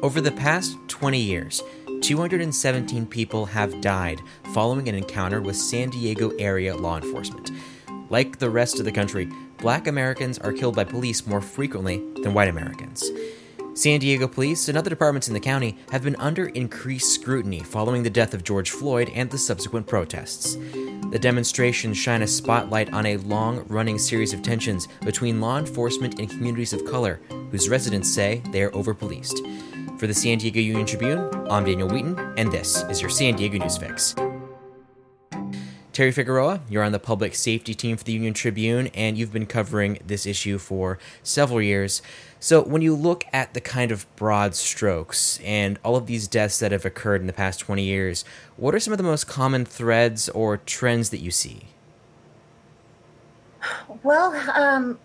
Over 0.00 0.20
the 0.20 0.30
past 0.30 0.78
20 0.86 1.18
years, 1.18 1.60
217 2.02 3.04
people 3.06 3.46
have 3.46 3.80
died 3.80 4.20
following 4.54 4.88
an 4.88 4.94
encounter 4.94 5.40
with 5.40 5.56
San 5.56 5.90
Diego 5.90 6.30
area 6.38 6.76
law 6.76 6.98
enforcement. 6.98 7.50
Like 8.08 8.38
the 8.38 8.48
rest 8.48 8.78
of 8.78 8.84
the 8.84 8.92
country, 8.92 9.28
black 9.56 9.88
Americans 9.88 10.38
are 10.38 10.52
killed 10.52 10.76
by 10.76 10.84
police 10.84 11.26
more 11.26 11.40
frequently 11.40 11.96
than 12.22 12.32
white 12.32 12.46
Americans. 12.46 13.10
San 13.74 13.98
Diego 13.98 14.28
police 14.28 14.68
and 14.68 14.78
other 14.78 14.88
departments 14.88 15.26
in 15.26 15.34
the 15.34 15.40
county 15.40 15.76
have 15.90 16.04
been 16.04 16.16
under 16.16 16.46
increased 16.46 17.12
scrutiny 17.12 17.58
following 17.60 18.04
the 18.04 18.10
death 18.10 18.34
of 18.34 18.44
George 18.44 18.70
Floyd 18.70 19.10
and 19.16 19.28
the 19.28 19.38
subsequent 19.38 19.88
protests. 19.88 20.56
The 21.10 21.18
demonstrations 21.18 21.96
shine 21.98 22.22
a 22.22 22.26
spotlight 22.28 22.92
on 22.92 23.04
a 23.04 23.16
long 23.16 23.64
running 23.66 23.98
series 23.98 24.32
of 24.32 24.42
tensions 24.42 24.86
between 25.00 25.40
law 25.40 25.58
enforcement 25.58 26.20
and 26.20 26.30
communities 26.30 26.72
of 26.72 26.84
color, 26.84 27.20
whose 27.50 27.68
residents 27.68 28.08
say 28.08 28.42
they 28.52 28.62
are 28.62 28.70
overpoliced. 28.70 29.40
For 29.98 30.06
the 30.06 30.14
San 30.14 30.38
Diego 30.38 30.60
Union 30.60 30.86
Tribune, 30.86 31.28
I'm 31.50 31.64
Daniel 31.64 31.88
Wheaton, 31.88 32.16
and 32.36 32.52
this 32.52 32.84
is 32.84 33.00
your 33.00 33.10
San 33.10 33.34
Diego 33.34 33.58
News 33.58 33.76
Fix. 33.76 34.14
Teri 35.92 36.14
Figueroa, 36.14 36.60
you're 36.70 36.84
on 36.84 36.92
the 36.92 37.00
public 37.00 37.34
safety 37.34 37.74
team 37.74 37.96
for 37.96 38.04
the 38.04 38.12
Union 38.12 38.32
Tribune, 38.32 38.90
and 38.94 39.18
you've 39.18 39.32
been 39.32 39.44
covering 39.44 39.98
this 40.06 40.24
issue 40.24 40.56
for 40.56 41.00
several 41.24 41.60
years. 41.60 42.00
So, 42.38 42.62
when 42.62 42.80
you 42.80 42.94
look 42.94 43.24
at 43.32 43.54
the 43.54 43.60
kind 43.60 43.90
of 43.90 44.06
broad 44.14 44.54
strokes 44.54 45.40
and 45.42 45.80
all 45.82 45.96
of 45.96 46.06
these 46.06 46.28
deaths 46.28 46.60
that 46.60 46.70
have 46.70 46.84
occurred 46.84 47.20
in 47.20 47.26
the 47.26 47.32
past 47.32 47.58
20 47.58 47.82
years, 47.82 48.24
what 48.56 48.76
are 48.76 48.80
some 48.80 48.92
of 48.92 48.98
the 48.98 49.02
most 49.02 49.26
common 49.26 49.64
threads 49.64 50.28
or 50.28 50.58
trends 50.58 51.10
that 51.10 51.18
you 51.18 51.32
see? 51.32 51.62
Well, 54.04 54.32
um, 54.54 55.00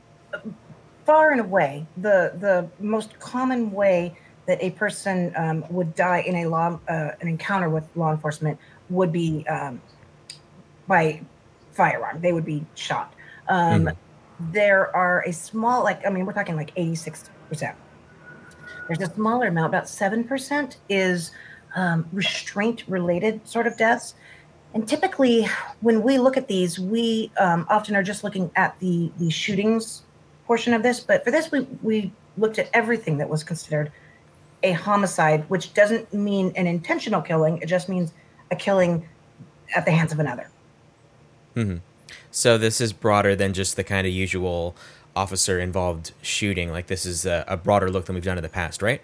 far 1.03 1.31
and 1.31 1.41
away, 1.41 1.87
the 1.97 2.33
the 2.39 2.69
most 2.79 3.19
common 3.19 3.71
way 3.71 4.15
that 4.45 4.61
a 4.61 4.71
person 4.71 5.33
um, 5.35 5.65
would 5.69 5.95
die 5.95 6.19
in 6.19 6.35
a 6.37 6.45
law 6.47 6.79
uh, 6.89 7.11
an 7.21 7.27
encounter 7.27 7.69
with 7.69 7.83
law 7.95 8.11
enforcement 8.11 8.59
would 8.89 9.11
be 9.11 9.45
um, 9.47 9.81
by 10.87 11.21
firearm. 11.71 12.21
They 12.21 12.33
would 12.33 12.45
be 12.45 12.65
shot. 12.75 13.13
Um, 13.47 13.85
mm-hmm. 13.85 14.51
There 14.51 14.93
are 14.95 15.23
a 15.25 15.31
small, 15.31 15.83
like, 15.83 16.05
I 16.05 16.09
mean, 16.09 16.25
we're 16.25 16.33
talking 16.33 16.55
like 16.55 16.75
86%. 16.75 17.29
There's 18.87 19.01
a 19.01 19.13
smaller 19.13 19.47
amount, 19.47 19.69
about 19.69 19.85
7% 19.85 20.75
is 20.89 21.31
um, 21.75 22.07
restraint 22.11 22.83
related 22.87 23.47
sort 23.47 23.67
of 23.67 23.77
deaths. 23.77 24.15
And 24.73 24.87
typically, 24.87 25.47
when 25.81 26.01
we 26.01 26.17
look 26.17 26.35
at 26.35 26.47
these, 26.47 26.79
we 26.79 27.31
um, 27.39 27.65
often 27.69 27.95
are 27.95 28.03
just 28.03 28.23
looking 28.23 28.51
at 28.55 28.77
the, 28.79 29.11
the 29.19 29.29
shootings 29.29 30.03
portion 30.45 30.73
of 30.73 30.83
this. 30.83 30.99
But 30.99 31.23
for 31.23 31.31
this, 31.31 31.51
we, 31.51 31.61
we 31.81 32.11
looked 32.37 32.59
at 32.59 32.69
everything 32.73 33.17
that 33.19 33.29
was 33.29 33.43
considered 33.43 33.91
a 34.63 34.71
homicide, 34.71 35.47
which 35.49 35.73
doesn't 35.73 36.13
mean 36.13 36.53
an 36.55 36.65
intentional 36.67 37.21
killing, 37.21 37.57
it 37.59 37.67
just 37.67 37.89
means 37.89 38.13
a 38.49 38.55
killing 38.55 39.07
at 39.75 39.85
the 39.85 39.91
hands 39.91 40.11
of 40.11 40.19
another. 40.19 40.49
Mm-hmm. 41.55 41.77
So 42.31 42.57
this 42.57 42.81
is 42.81 42.93
broader 42.93 43.35
than 43.35 43.53
just 43.53 43.75
the 43.75 43.83
kind 43.83 44.07
of 44.07 44.13
usual 44.13 44.75
officer 45.15 45.59
involved 45.59 46.13
shooting. 46.21 46.71
Like 46.71 46.87
this 46.87 47.05
is 47.05 47.25
a, 47.25 47.45
a, 47.47 47.57
broader 47.57 47.89
look 47.91 48.05
than 48.05 48.15
we've 48.15 48.23
done 48.23 48.37
in 48.37 48.43
the 48.43 48.49
past, 48.49 48.81
right? 48.81 49.01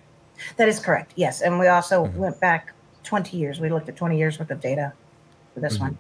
That 0.58 0.68
is 0.68 0.80
correct. 0.80 1.14
Yes, 1.16 1.42
and 1.42 1.60
we 1.60 1.68
also 1.68 2.06
mm-hmm. 2.06 2.18
went 2.18 2.40
back 2.40 2.74
20 3.04 3.38
years. 3.38 3.60
We 3.60 3.70
looked 3.70 3.90
at 3.90 3.96
20 3.96 4.18
years 4.18 4.40
worth 4.40 4.50
of 4.50 4.62
data 4.62 4.94
for 5.54 5.60
this 5.60 5.76
mm-hmm. 5.76 5.84
one. 5.84 5.98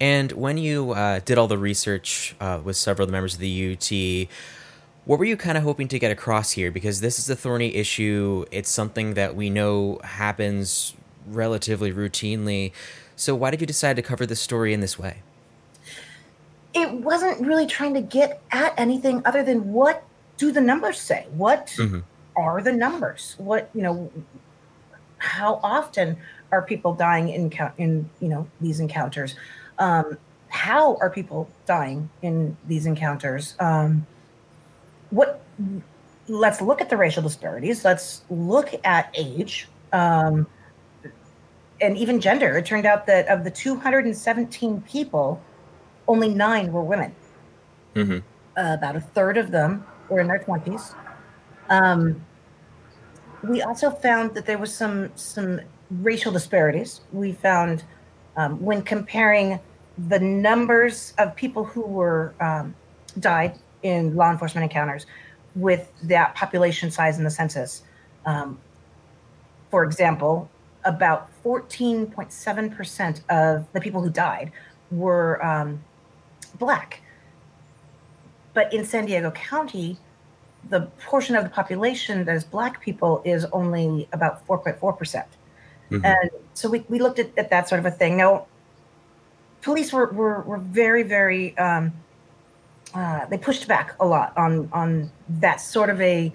And 0.00 0.32
when 0.32 0.58
you 0.58 0.92
uh, 0.92 1.20
did 1.24 1.38
all 1.38 1.46
the 1.46 1.58
research 1.58 2.34
uh, 2.40 2.60
with 2.62 2.76
several 2.76 3.04
of 3.04 3.08
the 3.08 3.12
members 3.12 3.34
of 3.34 3.40
the 3.40 3.72
UT, 3.72 4.28
what 5.04 5.18
were 5.18 5.24
you 5.24 5.36
kind 5.36 5.58
of 5.58 5.64
hoping 5.64 5.88
to 5.88 5.98
get 5.98 6.12
across 6.12 6.52
here? 6.52 6.70
Because 6.70 7.00
this 7.00 7.18
is 7.18 7.28
a 7.28 7.36
thorny 7.36 7.74
issue. 7.74 8.44
It's 8.50 8.70
something 8.70 9.14
that 9.14 9.34
we 9.34 9.50
know 9.50 10.00
happens 10.04 10.94
relatively 11.26 11.92
routinely. 11.92 12.72
So 13.16 13.34
why 13.34 13.50
did 13.50 13.60
you 13.60 13.66
decide 13.66 13.96
to 13.96 14.02
cover 14.02 14.26
the 14.26 14.36
story 14.36 14.72
in 14.72 14.80
this 14.80 14.98
way? 14.98 15.22
It 16.74 16.92
wasn't 16.92 17.40
really 17.46 17.66
trying 17.66 17.94
to 17.94 18.00
get 18.00 18.40
at 18.50 18.78
anything 18.78 19.22
other 19.24 19.42
than 19.42 19.72
what 19.72 20.04
do 20.36 20.52
the 20.52 20.60
numbers 20.60 21.00
say? 21.00 21.26
What 21.32 21.66
mm-hmm. 21.76 22.00
are 22.36 22.62
the 22.62 22.72
numbers? 22.72 23.34
What, 23.38 23.70
you 23.74 23.82
know, 23.82 24.10
how 25.18 25.60
often 25.62 26.16
are 26.50 26.62
people 26.62 26.94
dying 26.94 27.28
in 27.28 27.52
in, 27.76 28.08
you 28.20 28.28
know, 28.28 28.48
these 28.60 28.80
encounters? 28.80 29.34
Um, 29.78 30.16
how 30.48 30.96
are 30.96 31.10
people 31.10 31.48
dying 31.66 32.10
in 32.22 32.56
these 32.66 32.86
encounters? 32.86 33.54
Um, 33.58 34.06
what 35.12 35.44
let's 36.28 36.60
look 36.60 36.80
at 36.80 36.88
the 36.88 36.96
racial 36.96 37.22
disparities. 37.22 37.84
Let's 37.84 38.22
look 38.30 38.74
at 38.84 39.10
age. 39.14 39.68
Um, 39.92 40.46
and 41.80 41.96
even 41.96 42.20
gender, 42.20 42.56
it 42.56 42.66
turned 42.66 42.86
out 42.86 43.06
that 43.06 43.28
of 43.28 43.44
the 43.44 43.50
217 43.50 44.80
people, 44.82 45.42
only 46.08 46.28
nine 46.28 46.72
were 46.72 46.82
women. 46.82 47.14
Mm-hmm. 47.94 48.18
Uh, 48.56 48.74
about 48.74 48.96
a 48.96 49.00
third 49.00 49.36
of 49.36 49.50
them 49.50 49.84
were 50.08 50.20
in 50.20 50.28
their 50.28 50.38
20s. 50.38 50.94
Um, 51.68 52.24
we 53.42 53.62
also 53.62 53.90
found 53.90 54.34
that 54.34 54.46
there 54.46 54.58
was 54.58 54.74
some 54.74 55.10
some 55.16 55.60
racial 55.90 56.32
disparities. 56.32 57.00
We 57.12 57.32
found 57.32 57.84
um, 58.36 58.62
when 58.62 58.82
comparing 58.82 59.58
the 60.08 60.18
numbers 60.18 61.12
of 61.18 61.34
people 61.36 61.64
who 61.64 61.82
were 61.82 62.34
um, 62.40 62.74
died 63.18 63.58
in 63.82 64.14
law 64.16 64.30
enforcement 64.30 64.64
encounters 64.64 65.06
with 65.54 65.92
that 66.04 66.34
population 66.34 66.90
size 66.90 67.18
in 67.18 67.24
the 67.24 67.30
census. 67.30 67.82
Um, 68.24 68.58
for 69.70 69.84
example, 69.84 70.50
about 70.84 71.30
14.7% 71.44 73.20
of 73.30 73.66
the 73.72 73.80
people 73.80 74.02
who 74.02 74.10
died 74.10 74.52
were 74.90 75.44
um, 75.44 75.82
Black. 76.58 77.02
But 78.54 78.72
in 78.72 78.84
San 78.84 79.06
Diego 79.06 79.30
County, 79.30 79.98
the 80.68 80.82
portion 81.06 81.36
of 81.36 81.44
the 81.44 81.50
population 81.50 82.24
that 82.24 82.36
is 82.36 82.44
Black 82.44 82.80
people 82.80 83.22
is 83.24 83.44
only 83.46 84.08
about 84.12 84.46
4.4%. 84.46 84.98
percent 84.98 85.26
mm 85.90 85.98
hmm 85.98 86.04
And 86.04 86.30
so 86.54 86.68
we, 86.68 86.84
we 86.88 86.98
looked 86.98 87.18
at, 87.18 87.30
at, 87.36 87.50
that 87.50 87.68
sort 87.68 87.78
of 87.78 87.86
a 87.86 87.90
thing. 87.90 88.16
Now, 88.16 88.46
police 89.62 89.92
were, 89.92 90.06
were, 90.12 90.42
were 90.42 90.58
very, 90.58 91.02
very, 91.02 91.56
um, 91.56 91.92
uh, 92.94 93.26
they 93.26 93.38
pushed 93.38 93.66
back 93.68 93.94
a 94.00 94.06
lot 94.06 94.36
on, 94.36 94.68
on 94.72 95.10
that 95.28 95.60
sort 95.60 95.90
of 95.90 96.00
a 96.00 96.32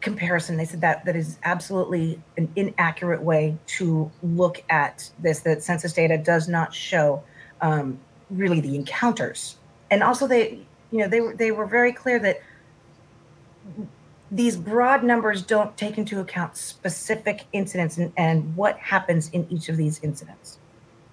comparison. 0.00 0.56
They 0.56 0.66
said 0.66 0.82
that 0.82 1.04
that 1.06 1.16
is 1.16 1.38
absolutely 1.44 2.20
an 2.36 2.50
inaccurate 2.56 3.22
way 3.22 3.56
to 3.78 4.10
look 4.22 4.62
at 4.68 5.10
this. 5.18 5.40
That 5.40 5.62
census 5.62 5.92
data 5.92 6.18
does 6.18 6.48
not 6.48 6.74
show 6.74 7.22
um, 7.60 7.98
really 8.30 8.60
the 8.60 8.76
encounters, 8.76 9.56
and 9.90 10.02
also 10.02 10.26
they, 10.26 10.60
you 10.90 10.98
know, 10.98 11.08
they 11.08 11.20
were 11.20 11.34
they 11.34 11.50
were 11.50 11.66
very 11.66 11.92
clear 11.92 12.18
that 12.18 12.40
these 14.30 14.56
broad 14.56 15.04
numbers 15.04 15.42
don't 15.42 15.76
take 15.76 15.96
into 15.96 16.20
account 16.20 16.56
specific 16.56 17.46
incidents 17.52 17.98
and, 17.98 18.12
and 18.16 18.54
what 18.56 18.76
happens 18.78 19.30
in 19.30 19.46
each 19.48 19.68
of 19.68 19.76
these 19.76 20.00
incidents. 20.02 20.58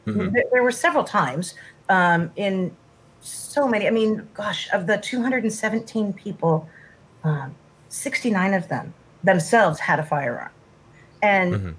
Mm-hmm. 0.06 0.34
There, 0.34 0.44
there, 0.52 0.64
were 0.64 0.72
several 0.72 1.04
times 1.04 1.54
um, 1.90 2.32
in 2.36 2.76
so 3.22 3.68
many. 3.68 3.88
I 3.88 3.92
mean, 3.92 4.28
gosh, 4.34 4.70
of 4.74 4.88
the 4.88 4.98
217 4.98 6.14
people. 6.14 6.68
Um, 7.24 7.56
69 7.92 8.54
of 8.54 8.68
them 8.70 8.94
themselves 9.24 9.80
had 9.80 10.00
a 10.00 10.04
firearm. 10.04 10.50
And, 11.22 11.54
mm-hmm. 11.54 11.70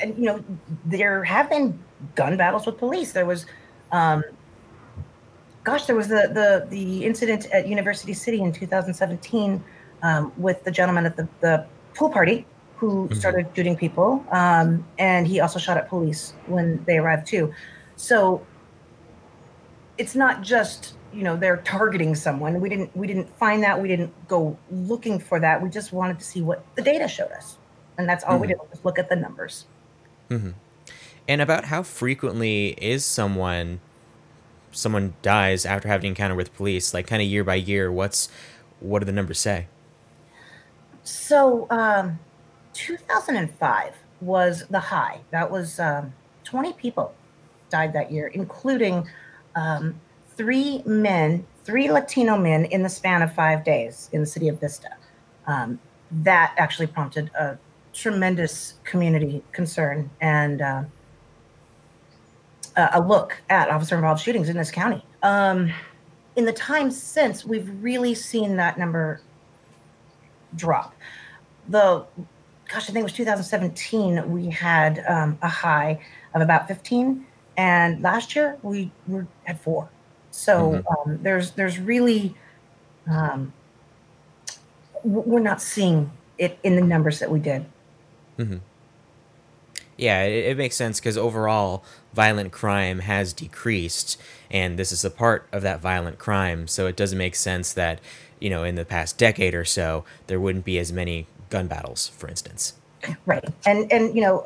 and 0.00 0.16
you 0.16 0.24
know, 0.24 0.44
there 0.84 1.24
have 1.24 1.50
been 1.50 1.78
gun 2.14 2.36
battles 2.36 2.66
with 2.66 2.78
police. 2.78 3.12
There 3.12 3.26
was, 3.26 3.46
um, 3.90 4.22
gosh, 5.64 5.86
there 5.86 5.96
was 5.96 6.08
the, 6.08 6.30
the, 6.32 6.66
the 6.70 7.04
incident 7.04 7.46
at 7.46 7.66
University 7.66 8.12
City 8.12 8.40
in 8.40 8.52
2017 8.52 9.64
um, 10.02 10.32
with 10.36 10.62
the 10.64 10.70
gentleman 10.70 11.06
at 11.06 11.16
the, 11.16 11.28
the 11.40 11.66
pool 11.94 12.10
party 12.10 12.46
who 12.76 13.06
mm-hmm. 13.06 13.14
started 13.14 13.48
shooting 13.56 13.76
people. 13.76 14.24
Um, 14.30 14.86
and 14.98 15.26
he 15.26 15.40
also 15.40 15.58
shot 15.58 15.76
at 15.76 15.88
police 15.88 16.34
when 16.46 16.84
they 16.84 16.98
arrived 16.98 17.26
too. 17.26 17.52
So 17.96 18.44
it's 19.98 20.14
not 20.14 20.42
just 20.42 20.94
you 21.12 21.22
know 21.22 21.36
they're 21.36 21.58
targeting 21.58 22.14
someone. 22.14 22.60
We 22.60 22.68
didn't 22.68 22.94
we 22.96 23.06
didn't 23.06 23.28
find 23.38 23.62
that. 23.62 23.80
We 23.80 23.88
didn't 23.88 24.12
go 24.28 24.56
looking 24.70 25.18
for 25.18 25.38
that. 25.40 25.62
We 25.62 25.68
just 25.68 25.92
wanted 25.92 26.18
to 26.18 26.24
see 26.24 26.40
what 26.40 26.64
the 26.74 26.82
data 26.82 27.08
showed 27.08 27.32
us. 27.32 27.58
And 27.98 28.08
that's 28.08 28.24
all 28.24 28.32
mm-hmm. 28.32 28.40
we 28.42 28.46
did 28.48 28.58
was 28.70 28.84
look 28.84 28.98
at 28.98 29.08
the 29.08 29.16
numbers. 29.16 29.66
Mm-hmm. 30.30 30.50
and 31.28 31.42
about 31.42 31.66
how 31.66 31.82
frequently 31.82 32.68
is 32.80 33.04
someone 33.04 33.80
someone 34.70 35.12
dies 35.20 35.66
after 35.66 35.88
having 35.88 36.06
an 36.06 36.12
encounter 36.12 36.34
with 36.34 36.54
police 36.54 36.94
like 36.94 37.06
kind 37.06 37.20
of 37.20 37.28
year 37.28 37.44
by 37.44 37.56
year 37.56 37.92
what's 37.92 38.30
what 38.80 39.00
do 39.00 39.04
the 39.04 39.12
numbers 39.12 39.38
say? 39.38 39.66
So 41.02 41.66
um 41.70 42.18
2005 42.72 43.94
was 44.22 44.64
the 44.70 44.80
high. 44.80 45.20
That 45.32 45.50
was 45.50 45.78
um 45.78 46.14
20 46.44 46.72
people 46.74 47.14
died 47.68 47.92
that 47.92 48.10
year 48.10 48.28
including 48.28 49.06
um, 49.54 50.00
three 50.36 50.82
men, 50.84 51.46
three 51.64 51.90
Latino 51.90 52.36
men 52.36 52.64
in 52.66 52.82
the 52.82 52.88
span 52.88 53.22
of 53.22 53.34
five 53.34 53.64
days 53.64 54.08
in 54.12 54.20
the 54.20 54.26
city 54.26 54.48
of 54.48 54.60
Vista. 54.60 54.88
Um, 55.46 55.78
that 56.10 56.54
actually 56.56 56.86
prompted 56.86 57.30
a 57.34 57.58
tremendous 57.92 58.74
community 58.84 59.42
concern 59.52 60.10
and 60.20 60.60
uh, 60.60 60.84
a 62.76 63.00
look 63.00 63.40
at 63.50 63.68
officer 63.68 63.94
involved 63.94 64.22
shootings 64.22 64.48
in 64.48 64.56
this 64.56 64.70
county. 64.70 65.04
Um, 65.22 65.72
in 66.36 66.44
the 66.44 66.52
time 66.52 66.90
since, 66.90 67.44
we've 67.44 67.70
really 67.82 68.14
seen 68.14 68.56
that 68.56 68.78
number 68.78 69.20
drop. 70.56 70.94
The 71.68 72.04
gosh, 72.68 72.88
I 72.88 72.92
think 72.92 73.00
it 73.00 73.04
was 73.04 73.12
2017. 73.12 74.30
We 74.32 74.48
had 74.48 75.04
um, 75.06 75.38
a 75.42 75.48
high 75.48 76.00
of 76.34 76.40
about 76.40 76.66
15, 76.68 77.26
and 77.62 78.02
last 78.02 78.34
year 78.34 78.58
we 78.62 78.90
were 79.06 79.28
at 79.46 79.62
four. 79.62 79.88
So 80.32 80.72
mm-hmm. 80.72 81.10
um, 81.10 81.22
there's 81.22 81.52
there's 81.52 81.78
really 81.78 82.34
um, 83.08 83.52
we're 85.04 85.38
not 85.38 85.62
seeing 85.62 86.10
it 86.38 86.58
in 86.64 86.74
the 86.74 86.82
numbers 86.82 87.20
that 87.20 87.30
we 87.30 87.38
did. 87.38 87.64
Mm-hmm. 88.36 88.56
Yeah, 89.96 90.24
it, 90.24 90.46
it 90.46 90.56
makes 90.56 90.74
sense 90.74 90.98
because 90.98 91.16
overall, 91.16 91.84
violent 92.12 92.50
crime 92.50 92.98
has 93.00 93.32
decreased, 93.32 94.20
and 94.50 94.76
this 94.76 94.90
is 94.90 95.04
a 95.04 95.10
part 95.10 95.46
of 95.52 95.62
that 95.62 95.80
violent 95.80 96.18
crime. 96.18 96.66
So 96.66 96.88
it 96.88 96.96
doesn't 96.96 97.18
make 97.18 97.36
sense 97.36 97.72
that, 97.74 98.00
you 98.40 98.50
know, 98.50 98.64
in 98.64 98.74
the 98.74 98.84
past 98.84 99.18
decade 99.18 99.54
or 99.54 99.64
so, 99.64 100.04
there 100.26 100.40
wouldn't 100.40 100.64
be 100.64 100.78
as 100.78 100.92
many 100.92 101.28
gun 101.48 101.68
battles, 101.68 102.08
for 102.08 102.28
instance. 102.28 102.74
Right, 103.24 103.44
and 103.64 103.92
and 103.92 104.16
you 104.16 104.22
know, 104.22 104.44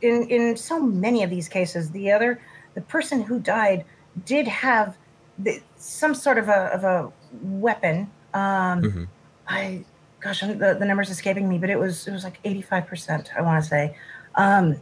in 0.00 0.28
in 0.28 0.56
so 0.56 0.80
many 0.80 1.22
of 1.22 1.28
these 1.28 1.48
cases, 1.48 1.90
the 1.90 2.10
other 2.10 2.40
the 2.74 2.80
person 2.80 3.22
who 3.22 3.38
died 3.38 3.84
did 4.24 4.46
have 4.46 4.96
the, 5.38 5.60
some 5.76 6.14
sort 6.14 6.38
of 6.38 6.48
a 6.48 6.66
of 6.74 6.84
a 6.84 7.12
weapon. 7.42 8.10
Um, 8.32 8.82
mm-hmm. 8.82 9.04
I 9.48 9.84
gosh, 10.20 10.40
the, 10.40 10.76
the 10.78 10.84
numbers 10.84 11.10
escaping 11.10 11.48
me, 11.48 11.58
but 11.58 11.70
it 11.70 11.78
was 11.78 12.06
it 12.06 12.12
was 12.12 12.24
like 12.24 12.38
eighty 12.44 12.62
five 12.62 12.86
percent. 12.86 13.30
I 13.36 13.42
want 13.42 13.62
to 13.62 13.68
say, 13.68 13.96
um, 14.36 14.76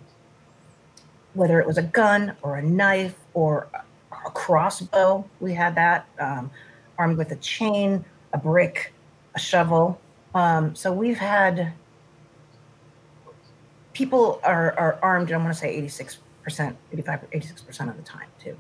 whether 1.35 1.61
it 1.61 1.67
was 1.67 1.79
a 1.79 1.83
gun 1.83 2.37
or 2.43 2.57
a 2.57 2.63
knife 2.63 3.17
or 3.35 3.69
a 4.27 4.31
crossbow, 4.31 5.25
we 5.41 5.55
had 5.55 5.75
that 5.75 6.07
um, 6.19 6.51
armed 6.99 7.19
with 7.19 7.33
a 7.33 7.37
chain, 7.37 8.05
a 8.33 8.39
brick, 8.39 8.93
a 9.35 9.39
shovel. 9.39 10.01
Um, 10.35 10.75
so 10.75 10.93
we've 10.93 11.19
had 11.19 11.73
people 13.93 14.41
are, 14.45 14.79
are 14.79 14.99
armed. 15.03 15.33
I 15.33 15.37
want 15.37 15.49
to 15.49 15.55
say 15.55 15.71
eighty 15.75 15.89
six 15.89 16.19
percent, 16.43 16.77
85, 16.93 17.27
86 17.33 17.63
percent 17.63 17.91
of 17.91 17.97
the 17.97 18.03
time 18.03 18.29
too. 18.39 18.57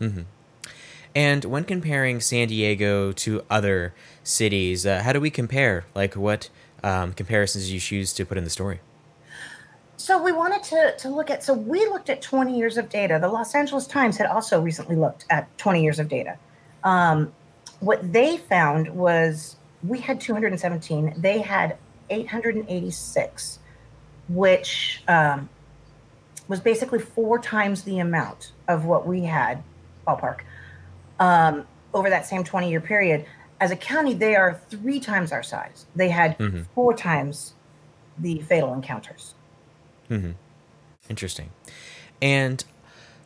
Mm-hmm. 0.00 0.22
And 1.14 1.44
when 1.44 1.64
comparing 1.64 2.20
San 2.20 2.48
Diego 2.48 3.12
to 3.12 3.44
other 3.50 3.94
cities, 4.24 4.86
uh, 4.86 5.02
how 5.02 5.12
do 5.12 5.20
we 5.20 5.30
compare? 5.30 5.84
Like, 5.94 6.14
what 6.14 6.48
um, 6.82 7.12
comparisons 7.12 7.70
you 7.70 7.80
choose 7.80 8.12
to 8.14 8.24
put 8.24 8.38
in 8.38 8.44
the 8.44 8.50
story? 8.50 8.80
So 9.96 10.20
we 10.20 10.32
wanted 10.32 10.62
to 10.64 10.96
to 10.98 11.08
look 11.10 11.30
at. 11.30 11.44
So 11.44 11.54
we 11.54 11.80
looked 11.86 12.10
at 12.10 12.22
20 12.22 12.56
years 12.58 12.76
of 12.76 12.88
data. 12.88 13.18
The 13.20 13.28
Los 13.28 13.54
Angeles 13.54 13.86
Times 13.86 14.16
had 14.16 14.26
also 14.26 14.60
recently 14.60 14.96
looked 14.96 15.26
at 15.30 15.56
20 15.58 15.82
years 15.82 15.98
of 15.98 16.08
data. 16.08 16.38
Um, 16.82 17.32
what 17.80 18.12
they 18.12 18.36
found 18.36 18.88
was 18.88 19.56
we 19.86 20.00
had 20.00 20.20
217. 20.20 21.14
They 21.18 21.38
had 21.38 21.76
886, 22.10 23.58
which 24.28 25.02
um, 25.08 25.48
was 26.52 26.60
basically 26.60 26.98
four 26.98 27.38
times 27.38 27.84
the 27.84 27.98
amount 27.98 28.52
of 28.68 28.84
what 28.84 29.06
we 29.06 29.22
had 29.22 29.62
ballpark 30.06 30.40
um, 31.18 31.66
over 31.94 32.10
that 32.10 32.26
same 32.26 32.44
20 32.44 32.68
year 32.68 32.78
period. 32.78 33.24
As 33.58 33.70
a 33.70 33.76
county, 33.76 34.12
they 34.12 34.36
are 34.36 34.60
three 34.68 35.00
times 35.00 35.32
our 35.32 35.42
size. 35.42 35.86
They 35.96 36.10
had 36.10 36.36
mm-hmm. 36.36 36.64
four 36.74 36.92
times 36.92 37.54
the 38.18 38.40
fatal 38.42 38.74
encounters. 38.74 39.32
Mm-hmm. 40.10 40.32
Interesting. 41.08 41.48
And 42.20 42.62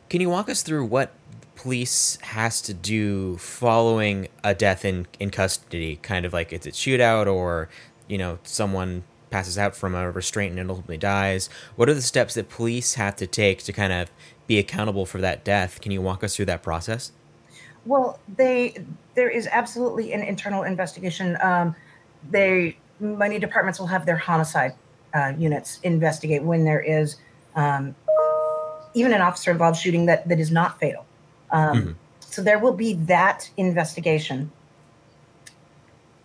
can 0.07 0.21
you 0.21 0.29
walk 0.29 0.47
us 0.47 0.61
through 0.61 0.85
what 0.85 1.11
police 1.55 2.17
has 2.21 2.61
to 2.61 2.73
do 2.73 3.35
following 3.39 4.29
a 4.41 4.55
death 4.55 4.85
in, 4.85 5.05
in 5.19 5.31
custody? 5.31 5.97
Kind 5.97 6.25
of 6.25 6.31
like 6.31 6.53
it's 6.53 6.65
a 6.65 6.71
shootout 6.71 7.27
or, 7.27 7.67
you 8.07 8.17
know, 8.17 8.39
someone 8.43 9.03
passes 9.29 9.57
out 9.57 9.75
from 9.75 9.95
a 9.95 10.09
restraint 10.11 10.57
and 10.57 10.69
ultimately 10.69 10.97
dies. 10.97 11.49
What 11.75 11.89
are 11.89 11.93
the 11.93 12.01
steps 12.01 12.33
that 12.35 12.49
police 12.49 12.95
have 12.95 13.15
to 13.17 13.27
take 13.27 13.63
to 13.63 13.73
kind 13.73 13.93
of 13.93 14.09
be 14.47 14.57
accountable 14.57 15.05
for 15.05 15.19
that 15.21 15.43
death? 15.43 15.81
Can 15.81 15.91
you 15.91 16.01
walk 16.01 16.23
us 16.23 16.35
through 16.35 16.45
that 16.45 16.63
process? 16.63 17.11
Well, 17.85 18.19
they 18.37 18.85
there 19.15 19.29
is 19.29 19.47
absolutely 19.51 20.13
an 20.13 20.21
internal 20.21 20.63
investigation. 20.63 21.37
Um, 21.41 21.75
they 22.29 22.77
many 22.99 23.39
departments 23.39 23.79
will 23.79 23.87
have 23.87 24.05
their 24.05 24.17
homicide 24.17 24.73
uh, 25.13 25.33
units 25.37 25.79
investigate 25.83 26.43
when 26.43 26.65
there 26.65 26.81
is 26.81 27.17
um, 27.55 27.95
even 28.93 29.13
an 29.13 29.21
officer 29.21 29.51
involved 29.51 29.79
shooting 29.79 30.05
that 30.07 30.27
that 30.27 30.39
is 30.39 30.51
not 30.51 30.79
fatal. 30.79 31.05
Um, 31.51 31.77
mm-hmm. 31.77 31.91
So 32.19 32.41
there 32.41 32.59
will 32.59 32.73
be 32.73 32.93
that 32.93 33.49
investigation. 33.57 34.51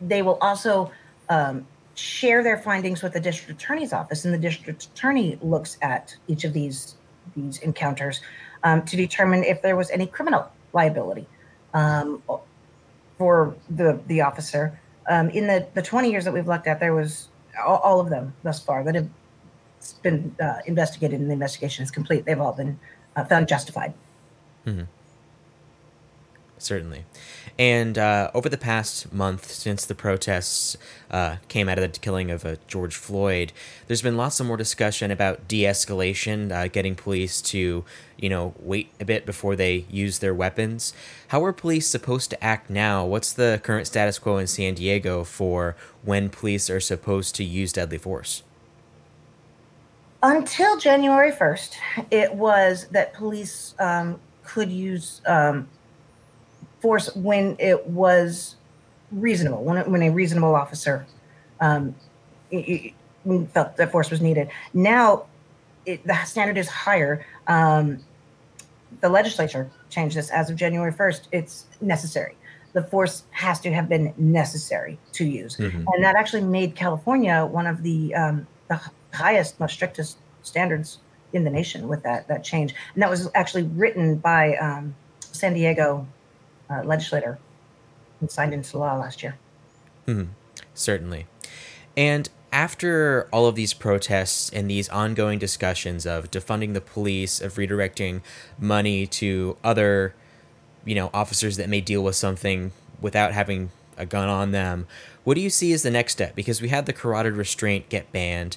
They 0.01 0.23
will 0.23 0.39
also 0.41 0.91
um, 1.29 1.67
share 1.95 2.43
their 2.43 2.59
findings 2.59 3.03
with 3.03 3.13
the 3.13 3.21
district 3.21 3.63
attorney's 3.63 3.93
office, 3.93 4.25
and 4.25 4.33
the 4.33 4.39
district 4.39 4.85
attorney 4.85 5.39
looks 5.43 5.79
at 5.83 6.15
each 6.29 6.45
of 6.45 6.53
these 6.53 6.97
these 7.37 7.59
encounters 7.59 8.21
um, 8.65 8.83
to 8.85 8.97
determine 8.97 9.45
if 9.45 9.63
there 9.63 9.77
was 9.77 9.91
any 9.91 10.07
criminal 10.07 10.51
liability 10.73 11.27
um, 11.75 12.23
for 13.19 13.55
the 13.71 14.01
the 14.07 14.21
officer. 14.21 14.79
Um, 15.09 15.31
in 15.31 15.47
the 15.47 15.67
the 15.75 15.83
20 15.83 16.11
years 16.11 16.25
that 16.25 16.33
we've 16.33 16.47
looked 16.47 16.67
at, 16.67 16.81
there 16.81 16.95
was 16.95 17.29
all, 17.65 17.79
all 17.79 18.01
of 18.01 18.09
them 18.09 18.35
thus 18.43 18.63
far 18.63 18.85
that 18.85 18.95
have 18.95 19.09
been 20.03 20.35
uh, 20.41 20.59
investigated 20.67 21.21
and 21.21 21.29
the 21.29 21.35
investigation 21.35 21.83
is 21.83 21.91
complete. 21.91 22.25
They've 22.25 22.41
all 22.41 22.53
been 22.53 22.79
uh, 23.17 23.25
found 23.25 23.49
justified. 23.49 23.95
Mm-hmm. 24.67 24.85
Certainly. 26.63 27.05
And 27.59 27.99
uh, 27.99 28.31
over 28.35 28.49
the 28.49 28.57
past 28.57 29.13
month, 29.13 29.51
since 29.51 29.85
the 29.85 29.97
protests 29.97 30.77
uh, 31.11 31.37
came 31.49 31.69
out 31.69 31.77
of 31.79 31.93
the 31.93 31.99
killing 31.99 32.31
of 32.31 32.47
uh, 32.47 32.57
George 32.69 32.95
Floyd, 32.95 33.53
there's 33.89 34.01
been 34.01 34.17
lots 34.17 34.39
of 34.39 34.47
more 34.47 34.57
discussion 34.57 35.11
about 35.11 35.49
de-escalation, 35.49 36.53
uh, 36.53 36.69
getting 36.69 36.95
police 36.95 37.43
to, 37.43 37.85
you 38.17 38.29
know, 38.29 38.55
wait 38.61 38.91
a 39.01 39.05
bit 39.05 39.27
before 39.27 39.57
they 39.57 39.85
use 39.91 40.21
their 40.21 40.33
weapons. 40.33 40.95
How 41.29 41.45
are 41.45 41.53
police 41.53 41.89
supposed 41.89 42.31
to 42.31 42.43
act 42.43 42.71
now? 42.71 43.05
What's 43.05 43.33
the 43.33 43.61
current 43.65 43.89
status 43.89 44.21
quo 44.21 44.39
in 44.39 44.47
San 44.47 44.75
Diego 44.75 45.25
for 45.25 45.77
when 46.03 46.31
police 46.31 46.71
are 46.71 46.81
supposed 46.81 47.35
to 47.37 47.45
use 47.45 47.73
deadly 47.73 47.99
force? 47.99 48.45
Until 50.23 50.79
January 50.79 51.33
1st, 51.33 51.75
it 52.13 52.33
was 52.33 52.87
that 52.93 53.13
police 53.13 53.75
um, 53.81 54.21
could 54.45 54.71
use 54.71 55.21
um, 55.27 55.69
force 56.83 57.15
when 57.15 57.57
it 57.59 57.87
was 57.87 58.57
reasonable, 59.13 59.63
when, 59.63 59.79
it, 59.79 59.89
when 59.89 60.03
a 60.03 60.11
reasonable 60.11 60.55
officer 60.55 61.07
um, 61.61 61.95
it, 62.51 62.93
it 63.25 63.51
felt 63.55 63.77
that 63.77 63.91
force 63.91 64.11
was 64.11 64.21
needed. 64.21 64.51
Now, 64.75 65.27
it, 65.87 66.07
the 66.07 66.23
standard 66.25 66.59
is 66.59 66.69
higher. 66.69 67.25
Um, 67.47 68.01
the 69.01 69.09
legislature 69.09 69.71
changed 69.89 70.17
this 70.17 70.31
as 70.31 70.51
of 70.51 70.57
January 70.57 70.93
1st. 70.93 71.29
It's 71.33 71.67
necessary. 71.81 72.37
The 72.73 72.83
force 72.83 73.25
has 73.31 73.61
to 73.61 73.73
have 73.73 73.89
been 73.89 74.13
necessary 74.17 74.99
to 75.13 75.25
use. 75.25 75.57
Mm-hmm. 75.57 75.85
And 75.87 76.05
that 76.05 76.17
actually 76.17 76.43
made 76.43 76.75
California 76.75 77.47
one 77.47 77.67
of 77.67 77.83
the, 77.83 78.15
um, 78.15 78.47
the 78.69 78.81
highest, 79.13 79.61
most 79.61 79.75
strictest 79.75 80.19
standards 80.43 80.99
in 81.33 81.45
the 81.45 81.51
nation 81.51 81.89
with 81.89 82.03
that, 82.03 82.29
that 82.29 82.45
change. 82.45 82.75
And 82.95 83.03
that 83.03 83.11
was 83.11 83.31
actually 83.35 83.65
written 83.65 84.17
by 84.17 84.57
um, 84.57 84.95
San 85.21 85.55
Diego 85.55 86.07
uh, 86.73 86.83
legislator 86.85 87.39
and 88.21 88.31
signed 88.31 88.55
into 88.55 88.79
law 88.79 88.97
last 88.97 89.23
year. 89.23 89.37
Mm-hmm. 90.07 90.31
Certainly. 90.75 91.27
And 91.97 92.29
after 92.53 93.29
all 93.33 93.47
of 93.47 93.55
these 93.55 93.75
protests 93.75 94.51
and 94.51 94.69
these 94.69 94.89
ongoing 94.91 95.39
discussions 95.39 96.07
of 96.07 96.31
defunding 96.31 96.75
the 96.75 96.81
police, 96.81 97.41
of 97.41 97.55
redirecting 97.55 98.23
money 98.59 99.07
to 99.07 99.57
other, 99.65 100.15
you 100.85 100.95
know, 100.95 101.11
officers 101.15 101.57
that 101.57 101.69
may 101.69 101.81
deal 101.81 102.03
with 102.03 102.17
something 102.17 102.73
without 103.01 103.33
having 103.33 103.71
a 103.97 104.07
gun 104.07 104.29
on 104.29 104.53
them, 104.53 104.87
what 105.25 105.35
do 105.35 105.41
you 105.41 105.51
see 105.51 105.73
as 105.73 105.83
the 105.83 105.91
next 105.91 106.13
step? 106.13 106.35
Because 106.35 106.61
we 106.61 106.69
had 106.69 106.87
the 106.87 106.93
carotid 106.93 107.37
restraint 107.37 107.89
get 107.89 108.11
banned. 108.13 108.57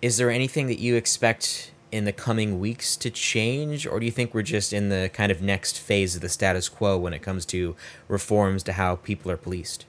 Is 0.00 0.16
there 0.16 0.30
anything 0.30 0.66
that 0.66 0.78
you 0.78 0.96
expect 0.96 1.72
in 1.92 2.04
the 2.06 2.12
coming 2.12 2.58
weeks 2.58 2.96
to 2.96 3.10
change, 3.10 3.86
or 3.86 4.00
do 4.00 4.06
you 4.06 4.10
think 4.10 4.34
we're 4.34 4.42
just 4.42 4.72
in 4.72 4.88
the 4.88 5.10
kind 5.12 5.30
of 5.30 5.42
next 5.42 5.78
phase 5.78 6.16
of 6.16 6.22
the 6.22 6.28
status 6.28 6.68
quo 6.68 6.96
when 6.96 7.12
it 7.12 7.20
comes 7.20 7.44
to 7.46 7.76
reforms 8.08 8.62
to 8.64 8.72
how 8.72 8.96
people 8.96 9.30
are 9.30 9.36
policed? 9.36 9.84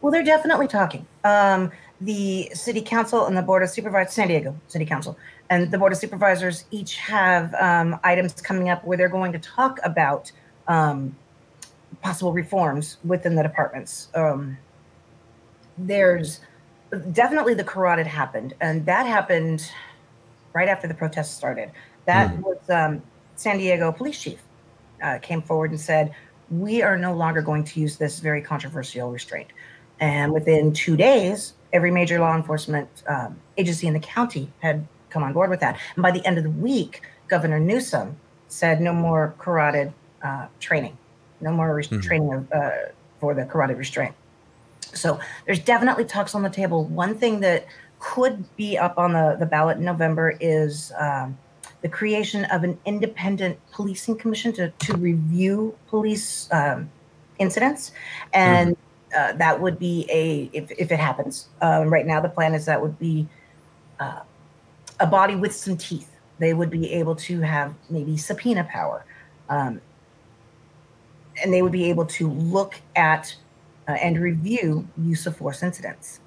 Well, 0.00 0.12
they're 0.12 0.22
definitely 0.22 0.68
talking. 0.68 1.06
Um, 1.24 1.72
the 2.00 2.50
city 2.54 2.80
council 2.80 3.26
and 3.26 3.36
the 3.36 3.42
board 3.42 3.62
of 3.62 3.68
supervisors, 3.68 4.14
San 4.14 4.28
Diego 4.28 4.56
City 4.68 4.86
Council, 4.86 5.18
and 5.50 5.70
the 5.70 5.76
board 5.76 5.92
of 5.92 5.98
supervisors 5.98 6.64
each 6.70 6.96
have 6.96 7.52
um, 7.54 7.98
items 8.04 8.32
coming 8.40 8.70
up 8.70 8.84
where 8.84 8.96
they're 8.96 9.08
going 9.08 9.32
to 9.32 9.38
talk 9.38 9.78
about 9.82 10.32
um, 10.68 11.14
possible 12.00 12.32
reforms 12.32 12.96
within 13.04 13.34
the 13.34 13.42
departments. 13.42 14.08
Um, 14.14 14.56
there's 15.76 16.40
definitely 17.12 17.54
the 17.54 17.64
carotid 17.64 18.06
happened, 18.06 18.54
and 18.60 18.86
that 18.86 19.06
happened 19.06 19.70
right 20.52 20.68
after 20.68 20.88
the 20.88 20.94
protests 20.94 21.34
started. 21.34 21.70
That 22.06 22.30
mm. 22.30 22.40
was 22.40 22.70
um, 22.70 23.02
San 23.36 23.58
Diego 23.58 23.92
police 23.92 24.20
chief 24.20 24.42
uh, 25.02 25.18
came 25.18 25.42
forward 25.42 25.70
and 25.70 25.80
said, 25.80 26.14
"We 26.50 26.82
are 26.82 26.96
no 26.96 27.14
longer 27.14 27.42
going 27.42 27.64
to 27.64 27.80
use 27.80 27.96
this 27.96 28.20
very 28.20 28.42
controversial 28.42 29.10
restraint." 29.10 29.48
And 30.00 30.32
within 30.32 30.72
two 30.72 30.96
days, 30.96 31.54
every 31.72 31.90
major 31.90 32.18
law 32.18 32.34
enforcement 32.34 32.88
um, 33.06 33.38
agency 33.58 33.86
in 33.86 33.92
the 33.92 34.00
county 34.00 34.50
had 34.60 34.86
come 35.10 35.22
on 35.22 35.32
board 35.32 35.50
with 35.50 35.60
that. 35.60 35.78
And 35.94 36.02
by 36.02 36.10
the 36.10 36.24
end 36.24 36.38
of 36.38 36.44
the 36.44 36.50
week, 36.50 37.02
Governor 37.28 37.60
Newsom 37.60 38.16
said 38.48 38.80
no 38.80 38.92
more 38.92 39.34
carotid 39.38 39.92
uh, 40.22 40.46
training, 40.58 40.96
no 41.40 41.52
more 41.52 41.74
re- 41.74 41.84
mm-hmm. 41.84 42.00
training 42.00 42.32
of, 42.32 42.52
uh, 42.52 42.70
for 43.18 43.34
the 43.34 43.44
carotid 43.44 43.76
restraint. 43.76 44.14
So 44.80 45.20
there's 45.46 45.60
definitely 45.60 46.04
talks 46.04 46.34
on 46.34 46.42
the 46.42 46.50
table. 46.50 46.84
One 46.84 47.16
thing 47.16 47.40
that 47.40 47.66
could 48.00 48.44
be 48.56 48.76
up 48.76 48.98
on 48.98 49.12
the, 49.12 49.36
the 49.38 49.46
ballot 49.46 49.76
in 49.76 49.84
November 49.84 50.36
is 50.40 50.90
um, 50.98 51.38
the 51.82 51.88
creation 51.88 52.44
of 52.46 52.64
an 52.64 52.78
independent 52.86 53.58
policing 53.70 54.16
commission 54.16 54.52
to, 54.54 54.70
to 54.70 54.96
review 54.96 55.76
police 55.88 56.48
um, 56.50 56.90
incidents. 57.38 57.92
And 58.32 58.76
mm-hmm. 58.76 59.34
uh, 59.34 59.38
that 59.38 59.60
would 59.60 59.78
be 59.78 60.06
a 60.10 60.50
if, 60.52 60.70
if 60.72 60.90
it 60.90 60.98
happens 60.98 61.48
um, 61.60 61.92
right 61.92 62.06
now 62.06 62.20
the 62.20 62.28
plan 62.28 62.54
is 62.54 62.64
that 62.66 62.80
would 62.80 62.98
be 62.98 63.28
uh, 64.00 64.20
a 64.98 65.06
body 65.06 65.36
with 65.36 65.54
some 65.54 65.76
teeth. 65.76 66.10
They 66.38 66.54
would 66.54 66.70
be 66.70 66.90
able 66.92 67.16
to 67.16 67.40
have 67.42 67.74
maybe 67.90 68.16
subpoena 68.16 68.64
power 68.64 69.04
um, 69.50 69.80
and 71.42 71.52
they 71.52 71.60
would 71.60 71.72
be 71.72 71.90
able 71.90 72.06
to 72.06 72.30
look 72.30 72.80
at 72.96 73.34
uh, 73.88 73.92
and 73.92 74.18
review 74.18 74.88
use 74.96 75.26
of 75.26 75.36
force 75.36 75.62
incidents 75.62 76.19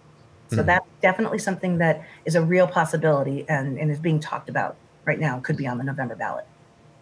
so 0.53 0.59
mm-hmm. 0.59 0.67
that's 0.67 0.87
definitely 1.01 1.39
something 1.39 1.77
that 1.77 2.03
is 2.25 2.35
a 2.35 2.41
real 2.41 2.67
possibility 2.67 3.45
and, 3.49 3.77
and 3.77 3.91
is 3.91 3.99
being 3.99 4.19
talked 4.19 4.49
about 4.49 4.75
right 5.05 5.19
now 5.19 5.39
could 5.39 5.57
be 5.57 5.67
on 5.67 5.77
the 5.77 5.83
november 5.83 6.15
ballot 6.15 6.45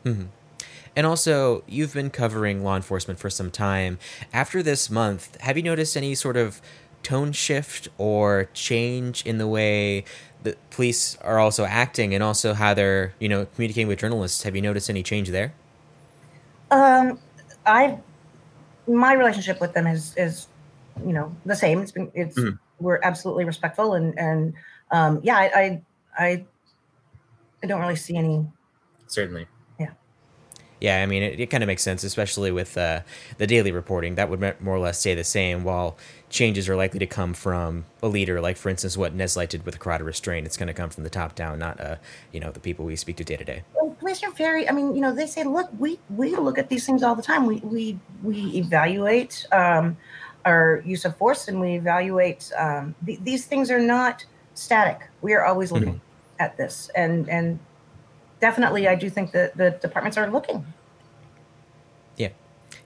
mm-hmm. 0.05 0.25
And 0.93 1.07
also, 1.07 1.63
you've 1.67 1.93
been 1.93 2.09
covering 2.09 2.63
law 2.63 2.75
enforcement 2.75 3.17
for 3.17 3.29
some 3.29 3.49
time. 3.49 3.97
After 4.33 4.61
this 4.61 4.89
month, 4.89 5.39
have 5.39 5.55
you 5.55 5.63
noticed 5.63 5.95
any 5.95 6.15
sort 6.15 6.35
of 6.35 6.61
tone 7.03 7.31
shift 7.31 7.87
or 7.97 8.49
change 8.53 9.25
in 9.25 9.37
the 9.37 9.47
way 9.47 10.03
the 10.43 10.55
police 10.69 11.17
are 11.17 11.39
also 11.39 11.65
acting 11.65 12.13
and 12.13 12.23
also 12.23 12.53
how 12.53 12.73
they're, 12.73 13.13
you 13.19 13.29
know, 13.29 13.45
communicating 13.55 13.87
with 13.87 13.99
journalists? 13.99 14.43
Have 14.43 14.55
you 14.55 14.61
noticed 14.61 14.89
any 14.89 15.03
change 15.03 15.29
there? 15.29 15.53
Um, 16.71 17.19
I, 17.65 17.97
my 18.87 19.13
relationship 19.13 19.61
with 19.61 19.73
them 19.73 19.87
is, 19.87 20.15
is, 20.17 20.47
you 21.05 21.13
know, 21.13 21.33
the 21.45 21.55
same. 21.55 21.81
It's 21.81 21.91
been, 21.91 22.11
it's, 22.13 22.37
mm-hmm. 22.37 22.55
We're 22.81 22.99
absolutely 23.03 23.45
respectful 23.45 23.93
and, 23.93 24.17
and, 24.17 24.53
um, 24.91 25.21
yeah, 25.23 25.37
I, 25.37 25.51
I, 25.55 25.81
I, 26.17 26.45
I 27.63 27.67
don't 27.67 27.79
really 27.79 27.95
see 27.95 28.17
any. 28.17 28.45
Certainly 29.07 29.47
Yeah. 29.79 29.91
yeah, 30.81 31.03
I 31.03 31.05
mean, 31.05 31.21
it, 31.23 31.39
it 31.39 31.47
kind 31.47 31.63
of 31.63 31.67
makes 31.67 31.83
sense, 31.83 32.03
especially 32.03 32.51
with 32.51 32.77
uh, 32.77 33.01
the 33.37 33.47
daily 33.47 33.71
reporting. 33.71 34.15
That 34.15 34.29
would 34.29 34.41
more 34.59 34.75
or 34.75 34.79
less 34.79 34.99
stay 34.99 35.13
the 35.13 35.23
same, 35.23 35.63
while 35.63 35.97
changes 36.29 36.67
are 36.67 36.75
likely 36.75 36.99
to 36.99 37.05
come 37.05 37.33
from 37.33 37.85
a 38.01 38.07
leader, 38.07 38.41
like, 38.41 38.57
for 38.57 38.69
instance, 38.69 38.97
what 38.97 39.15
Nisleit 39.15 39.49
did 39.49 39.65
with 39.65 39.75
the 39.75 39.79
carotid 39.79 40.05
restraint. 40.05 40.47
It's 40.47 40.57
going 40.57 40.67
to 40.67 40.73
come 40.73 40.89
from 40.89 41.03
the 41.03 41.09
top 41.09 41.35
down, 41.35 41.59
not, 41.59 41.79
uh, 41.79 41.97
you 42.31 42.39
know, 42.39 42.51
the 42.51 42.59
people 42.59 42.85
we 42.85 42.95
speak 42.95 43.17
to 43.17 43.23
day 43.23 43.37
to 43.37 43.45
day. 43.45 43.63
Police 43.99 44.23
are 44.23 44.31
very, 44.31 44.67
I 44.67 44.71
mean, 44.71 44.95
you 44.95 45.01
know, 45.01 45.13
they 45.13 45.27
say, 45.27 45.43
look, 45.43 45.69
we, 45.77 45.99
we 46.09 46.35
look 46.35 46.57
at 46.57 46.69
these 46.69 46.85
things 46.85 47.03
all 47.03 47.15
the 47.15 47.21
time. 47.21 47.45
We, 47.45 47.57
we, 47.57 47.99
we 48.23 48.57
evaluate 48.57 49.45
um, 49.51 49.95
our 50.45 50.81
use 50.85 51.05
of 51.05 51.15
force 51.17 51.47
and 51.47 51.59
we 51.59 51.75
evaluate, 51.75 52.51
um, 52.57 52.95
th- 53.05 53.19
these 53.23 53.45
things 53.45 53.69
are 53.69 53.79
not 53.79 54.25
static. 54.53 55.09
We 55.21 55.33
are 55.33 55.45
always 55.45 55.71
looking 55.71 55.95
mm-hmm. 55.95 56.41
at 56.41 56.57
this. 56.57 56.89
And, 56.95 57.29
and 57.29 57.59
definitely, 58.39 58.87
I 58.87 58.95
do 58.95 59.09
think 59.09 59.31
that 59.31 59.57
the 59.57 59.71
departments 59.71 60.17
are 60.17 60.29
looking. 60.29 60.65
Yeah, 62.17 62.29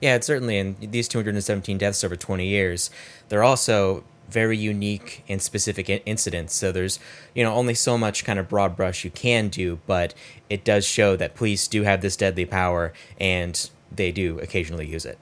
yeah, 0.00 0.14
it's 0.14 0.26
certainly. 0.26 0.58
And 0.58 0.76
these 0.92 1.08
217 1.08 1.78
deaths 1.78 2.04
over 2.04 2.16
20 2.16 2.46
years, 2.46 2.90
they're 3.28 3.44
also 3.44 4.04
very 4.28 4.56
unique 4.56 5.24
and 5.28 5.40
specific 5.40 5.88
incidents. 6.04 6.54
So 6.54 6.72
there's, 6.72 6.98
you 7.34 7.44
know, 7.44 7.54
only 7.54 7.74
so 7.74 7.96
much 7.96 8.24
kind 8.24 8.38
of 8.38 8.48
broad 8.48 8.76
brush 8.76 9.04
you 9.04 9.10
can 9.10 9.48
do, 9.48 9.78
but 9.86 10.14
it 10.50 10.64
does 10.64 10.84
show 10.84 11.16
that 11.16 11.34
police 11.34 11.68
do 11.68 11.82
have 11.84 12.00
this 12.00 12.16
deadly 12.16 12.44
power 12.44 12.92
and 13.20 13.70
they 13.90 14.10
do 14.12 14.38
occasionally 14.40 14.86
use 14.86 15.04
it. 15.04 15.18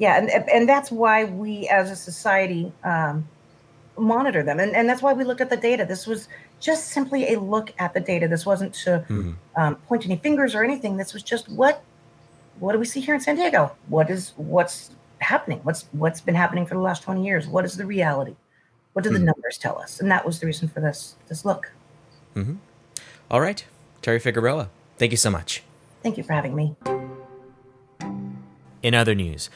Yeah, 0.00 0.16
and 0.16 0.30
and 0.30 0.66
that's 0.66 0.90
why 0.90 1.24
we 1.24 1.68
as 1.68 1.90
a 1.90 1.96
society 1.96 2.72
um, 2.84 3.28
monitor 3.98 4.42
them, 4.42 4.58
and 4.58 4.74
and 4.74 4.88
that's 4.88 5.02
why 5.02 5.12
we 5.12 5.24
look 5.24 5.42
at 5.42 5.50
the 5.50 5.58
data. 5.58 5.84
This 5.84 6.06
was 6.06 6.26
just 6.58 6.88
simply 6.88 7.34
a 7.34 7.38
look 7.38 7.74
at 7.78 7.92
the 7.92 8.00
data. 8.00 8.26
This 8.26 8.46
wasn't 8.46 8.72
to 8.76 9.04
mm-hmm. 9.10 9.32
um, 9.56 9.76
point 9.76 10.06
any 10.06 10.16
fingers 10.16 10.54
or 10.54 10.64
anything. 10.64 10.96
This 10.96 11.12
was 11.12 11.22
just 11.22 11.50
what 11.50 11.84
what 12.60 12.72
do 12.72 12.78
we 12.78 12.86
see 12.86 13.00
here 13.00 13.14
in 13.14 13.20
San 13.20 13.36
Diego? 13.36 13.76
What 13.88 14.08
is 14.08 14.32
what's 14.36 14.90
happening? 15.18 15.60
What's 15.64 15.84
what's 15.92 16.22
been 16.22 16.34
happening 16.34 16.64
for 16.64 16.76
the 16.76 16.80
last 16.80 17.02
twenty 17.02 17.22
years? 17.22 17.46
What 17.46 17.66
is 17.66 17.76
the 17.76 17.84
reality? 17.84 18.36
What 18.94 19.02
do 19.02 19.10
mm-hmm. 19.10 19.18
the 19.18 19.24
numbers 19.26 19.58
tell 19.58 19.78
us? 19.78 20.00
And 20.00 20.10
that 20.10 20.24
was 20.24 20.40
the 20.40 20.46
reason 20.46 20.68
for 20.68 20.80
this 20.80 21.16
this 21.28 21.44
look. 21.44 21.70
Mm-hmm. 22.34 22.54
All 23.30 23.42
right, 23.42 23.62
Teri 24.02 24.20
Figueroa, 24.20 24.70
thank 24.96 25.10
you 25.12 25.18
so 25.18 25.30
much. 25.30 25.62
Thank 26.02 26.16
you 26.16 26.22
for 26.22 26.32
having 26.32 26.54
me. 26.54 26.74
In 28.82 28.94
other 28.94 29.14
news, 29.14 29.50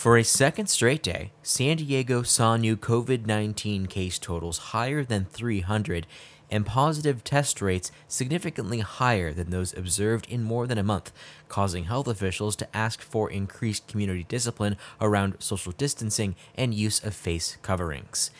for 0.00 0.16
a 0.16 0.24
second 0.24 0.66
straight 0.66 1.02
day, 1.02 1.30
San 1.42 1.76
Diego 1.76 2.22
saw 2.22 2.56
new 2.56 2.74
COVID 2.74 3.26
19 3.26 3.84
case 3.84 4.18
totals 4.18 4.72
higher 4.72 5.04
than 5.04 5.26
300 5.26 6.06
and 6.50 6.64
positive 6.64 7.22
test 7.22 7.60
rates 7.60 7.92
significantly 8.08 8.78
higher 8.78 9.30
than 9.34 9.50
those 9.50 9.76
observed 9.76 10.26
in 10.30 10.42
more 10.42 10.66
than 10.66 10.78
a 10.78 10.82
month, 10.82 11.12
causing 11.48 11.84
health 11.84 12.08
officials 12.08 12.56
to 12.56 12.74
ask 12.74 13.02
for 13.02 13.30
increased 13.30 13.88
community 13.88 14.24
discipline 14.26 14.78
around 15.02 15.36
social 15.38 15.72
distancing 15.72 16.34
and 16.54 16.72
use 16.72 17.04
of 17.04 17.12
face 17.12 17.58
coverings. 17.60 18.30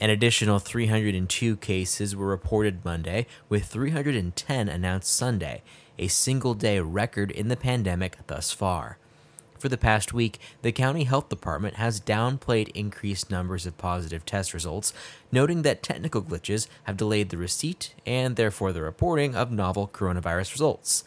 An 0.00 0.10
additional 0.10 0.58
302 0.58 1.56
cases 1.58 2.16
were 2.16 2.26
reported 2.26 2.84
Monday, 2.84 3.28
with 3.48 3.66
310 3.66 4.68
announced 4.68 5.14
Sunday, 5.14 5.62
a 6.00 6.08
single 6.08 6.54
day 6.54 6.80
record 6.80 7.30
in 7.30 7.46
the 7.46 7.56
pandemic 7.56 8.16
thus 8.26 8.50
far. 8.50 8.98
For 9.60 9.68
the 9.68 9.76
past 9.76 10.14
week, 10.14 10.40
the 10.62 10.72
county 10.72 11.04
health 11.04 11.28
department 11.28 11.74
has 11.74 12.00
downplayed 12.00 12.70
increased 12.70 13.30
numbers 13.30 13.66
of 13.66 13.76
positive 13.76 14.24
test 14.24 14.54
results, 14.54 14.94
noting 15.30 15.60
that 15.62 15.82
technical 15.82 16.22
glitches 16.22 16.66
have 16.84 16.96
delayed 16.96 17.28
the 17.28 17.36
receipt 17.36 17.94
and 18.06 18.36
therefore 18.36 18.72
the 18.72 18.80
reporting 18.80 19.34
of 19.34 19.52
novel 19.52 19.86
coronavirus 19.92 20.52
results. 20.52 21.04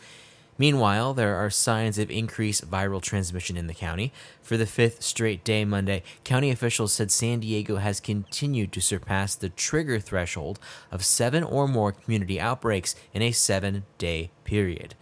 Meanwhile, 0.59 1.15
there 1.15 1.35
are 1.35 1.49
signs 1.49 1.97
of 1.97 2.11
increased 2.11 2.69
viral 2.69 3.01
transmission 3.01 3.57
in 3.57 3.65
the 3.65 3.73
county. 3.73 4.13
For 4.43 4.55
the 4.55 4.67
fifth 4.67 5.01
straight 5.01 5.43
day 5.43 5.65
Monday, 5.65 6.03
county 6.23 6.51
officials 6.51 6.93
said 6.93 7.09
San 7.09 7.39
Diego 7.39 7.77
has 7.77 7.99
continued 7.99 8.71
to 8.73 8.81
surpass 8.81 9.33
the 9.33 9.49
trigger 9.49 9.99
threshold 9.99 10.59
of 10.91 11.03
seven 11.03 11.43
or 11.43 11.67
more 11.67 11.91
community 11.91 12.39
outbreaks 12.39 12.95
in 13.15 13.23
a 13.23 13.31
seven 13.31 13.85
day 13.97 14.29
period. 14.43 14.93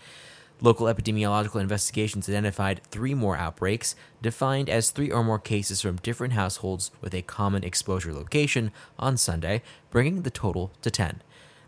Local 0.63 0.85
epidemiological 0.85 1.59
investigations 1.59 2.29
identified 2.29 2.83
three 2.83 3.15
more 3.15 3.35
outbreaks, 3.35 3.95
defined 4.21 4.69
as 4.69 4.91
three 4.91 5.11
or 5.11 5.23
more 5.23 5.39
cases 5.39 5.81
from 5.81 5.95
different 5.97 6.33
households 6.33 6.91
with 7.01 7.15
a 7.15 7.23
common 7.23 7.63
exposure 7.63 8.13
location, 8.13 8.71
on 8.99 9.17
Sunday, 9.17 9.63
bringing 9.89 10.21
the 10.21 10.29
total 10.29 10.71
to 10.83 10.91
10. 10.91 11.23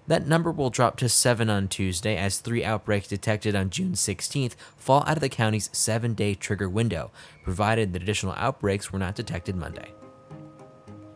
That 0.06 0.28
number 0.28 0.52
will 0.52 0.70
drop 0.70 0.98
to 0.98 1.10
7 1.10 1.50
on 1.50 1.70
Tuesday 1.70 2.16
as 2.18 2.38
three 2.38 2.64
outbreaks 2.64 3.08
detected 3.08 3.56
on 3.56 3.72
June 3.72 3.94
16th 3.94 4.54
fall 4.78 5.04
out 5.08 5.18
of 5.18 5.22
the 5.22 5.30
county's 5.30 5.72
seven 5.74 6.14
day 6.14 6.36
trigger 6.36 6.70
window, 6.70 7.10
provided 7.44 7.94
that 7.94 8.04
additional 8.04 8.36
outbreaks 8.38 8.92
were 8.92 9.00
not 9.00 9.16
detected 9.16 9.56
Monday. 9.56 9.92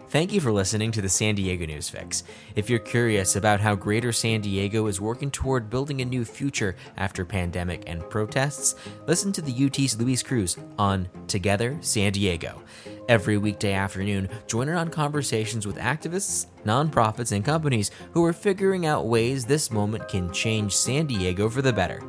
Thank 0.10 0.32
you 0.32 0.40
for 0.40 0.54
listening 0.54 0.94
to 0.94 1.02
the 1.02 1.10
San 1.10 1.36
Diego 1.36 1.66
News 1.66 1.90
Fix. 1.90 2.24
If 2.56 2.70
you're 2.70 2.80
curious 2.80 3.36
about 3.36 3.60
how 3.60 3.76
Greater 3.76 4.14
San 4.14 4.40
Diego 4.40 4.88
is 4.88 5.02
working 5.02 5.30
toward 5.30 5.70
building 5.70 6.00
a 6.00 6.06
new 6.06 6.24
future 6.24 6.78
after 6.96 7.26
pandemic 7.26 7.84
and 7.88 8.10
protests, 8.10 8.76
listen 9.06 9.34
to 9.34 9.42
the 9.42 9.66
UT's 9.66 10.00
Luis 10.00 10.24
Cruz 10.24 10.56
on 10.80 11.10
Together 11.28 11.78
San 11.82 12.14
Diego. 12.14 12.62
Every 13.10 13.38
weekday 13.38 13.74
afternoon, 13.74 14.30
join 14.48 14.70
in 14.70 14.76
on 14.76 14.90
conversations 14.90 15.68
with 15.68 15.76
activists, 15.76 16.46
nonprofits, 16.66 17.34
and 17.34 17.44
companies 17.44 17.92
who 18.14 18.24
are 18.24 18.34
figuring 18.34 18.86
out 18.86 19.08
ways 19.08 19.44
this 19.46 19.72
moment 19.72 20.08
can 20.08 20.32
change 20.32 20.74
San 20.74 21.06
Diego 21.06 21.50
for 21.50 21.62
the 21.62 21.74
better. 21.74 22.02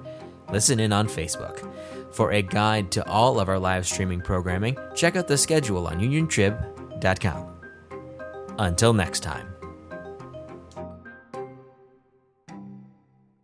Listen 0.52 0.78
in 0.78 0.92
on 0.92 1.08
Facebook. 1.08 1.68
For 2.14 2.30
a 2.30 2.42
guide 2.42 2.92
to 2.92 3.04
all 3.08 3.40
of 3.40 3.48
our 3.48 3.58
live 3.58 3.88
streaming 3.88 4.20
programming, 4.20 4.76
check 4.94 5.16
out 5.16 5.26
the 5.26 5.36
schedule 5.36 5.88
on 5.88 5.98
uniontrib.com. 5.98 7.57
Until 8.58 8.92
next 8.92 9.20
time. 9.20 9.57